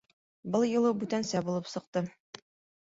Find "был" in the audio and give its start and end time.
0.55-0.65